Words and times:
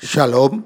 Shalom 0.00 0.64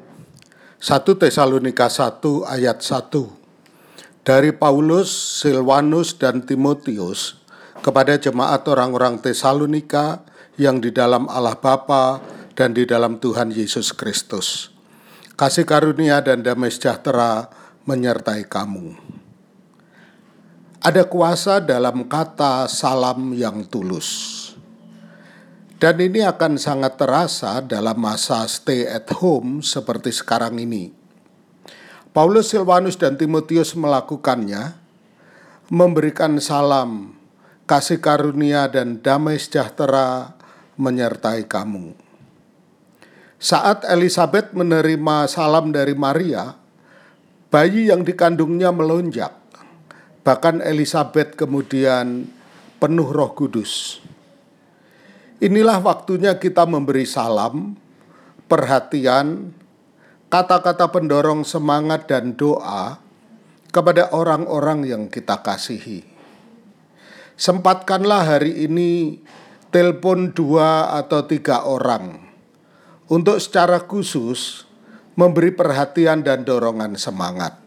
1 0.79 1.03
Tesalonika 1.19 1.91
1 1.91 2.23
ayat 2.47 2.79
1 2.79 4.23
Dari 4.23 4.55
Paulus, 4.55 5.11
Silvanus, 5.43 6.15
dan 6.15 6.47
Timotius 6.47 7.43
kepada 7.83 8.15
jemaat 8.15 8.63
orang-orang 8.71 9.19
Tesalonika 9.19 10.23
yang 10.55 10.79
di 10.79 10.95
dalam 10.95 11.27
Allah 11.27 11.59
Bapa 11.59 12.23
dan 12.55 12.79
di 12.79 12.87
dalam 12.87 13.19
Tuhan 13.19 13.51
Yesus 13.51 13.91
Kristus. 13.91 14.71
Kasih 15.35 15.67
karunia 15.67 16.23
dan 16.23 16.47
damai 16.47 16.71
sejahtera 16.71 17.51
menyertai 17.91 18.47
kamu. 18.47 18.95
Ada 20.79 21.11
kuasa 21.11 21.59
dalam 21.59 22.07
kata 22.07 22.71
salam 22.71 23.35
yang 23.35 23.67
tulus. 23.67 24.54
Dan 25.85 26.01
ini 26.01 26.25
akan 26.25 26.57
sangat 26.57 26.97
terasa 26.97 27.61
dalam 27.61 28.01
masa 28.01 28.41
stay 28.49 28.89
at 28.89 29.05
home 29.21 29.61
seperti 29.61 30.17
sekarang 30.17 30.57
ini. 30.57 30.89
Paulus, 32.09 32.57
Silvanus, 32.57 32.97
dan 32.97 33.21
Timotius 33.21 33.77
melakukannya, 33.77 34.81
memberikan 35.69 36.41
salam, 36.41 37.13
kasih 37.69 38.01
karunia, 38.01 38.65
dan 38.65 38.97
damai 39.05 39.37
sejahtera 39.37 40.33
menyertai 40.81 41.45
kamu. 41.45 41.93
Saat 43.37 43.85
Elizabeth 43.85 44.57
menerima 44.57 45.29
salam 45.29 45.69
dari 45.69 45.93
Maria, 45.93 46.57
bayi 47.53 47.93
yang 47.93 48.09
dikandungnya 48.09 48.73
melonjak. 48.73 49.37
Bahkan 50.25 50.65
Elizabeth 50.65 51.37
kemudian 51.37 52.25
penuh 52.81 53.13
Roh 53.13 53.37
Kudus. 53.37 54.01
Inilah 55.45 55.77
waktunya 55.85 56.41
kita 56.41 56.65
memberi 56.65 57.05
salam, 57.05 57.77
perhatian, 58.49 59.53
kata-kata 60.33 60.89
pendorong 60.89 61.45
semangat 61.45 62.09
dan 62.09 62.33
doa 62.33 62.97
kepada 63.69 64.09
orang-orang 64.17 64.89
yang 64.89 65.05
kita 65.13 65.45
kasihi. 65.45 66.01
Sempatkanlah 67.37 68.25
hari 68.25 68.65
ini 68.65 69.21
telepon 69.69 70.33
dua 70.33 70.97
atau 70.97 71.29
tiga 71.29 71.69
orang 71.69 72.25
untuk 73.13 73.37
secara 73.37 73.85
khusus 73.85 74.65
memberi 75.13 75.53
perhatian 75.53 76.25
dan 76.25 76.49
dorongan 76.49 76.97
semangat. 76.97 77.61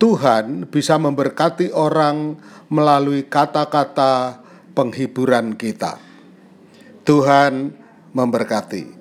Tuhan 0.00 0.64
bisa 0.72 0.96
memberkati 0.96 1.68
orang 1.68 2.40
melalui 2.72 3.28
kata-kata 3.28 4.40
penghiburan 4.72 5.52
kita. 5.52 6.07
Tuhan 7.08 7.72
memberkati. 8.12 8.97